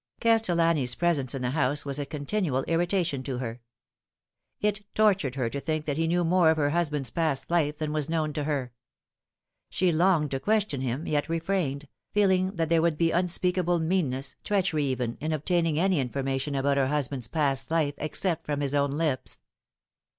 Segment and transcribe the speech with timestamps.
[0.19, 3.61] Castellani's presence in the house was a continual irritation to her.
[4.59, 7.77] It tortured her to think that he knew more of her hus band's past life
[7.77, 8.73] than was known to her.
[9.69, 14.85] She louged to question him, yet refrained, feeling that there would be unspeakable meanness, treachery
[14.85, 19.43] even, in obtaining any information about her husband's past life except from his own lips.